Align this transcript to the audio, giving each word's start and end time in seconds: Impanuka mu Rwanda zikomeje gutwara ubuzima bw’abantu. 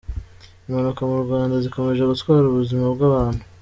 Impanuka 0.67 1.01
mu 1.09 1.17
Rwanda 1.25 1.55
zikomeje 1.63 2.03
gutwara 2.03 2.45
ubuzima 2.47 2.85
bw’abantu. 2.95 3.41